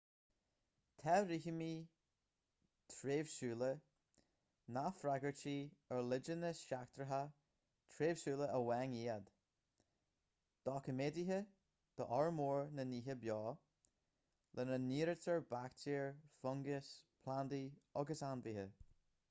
tá 1.01 1.11
rithimí 1.31 1.65
tréimhsiúla 2.91 3.67
nach 4.77 4.95
freagairtí 5.01 5.51
ar 5.95 5.99
leideanna 6.13 6.49
seachtracha 6.61 7.19
tréimhsiúla 7.97 8.47
amháin 8.61 8.95
iad 9.01 9.29
doiciméadaithe 10.69 11.37
d'fhormhór 12.01 12.73
na 12.79 12.85
nithe 12.93 13.17
beo 13.25 13.43
lena 14.61 14.79
n-áirítear 14.87 15.45
baictéir 15.53 16.09
fungais 16.41 16.91
plandaí 17.27 17.63
agus 18.05 18.25
ainmhithe 18.31 18.65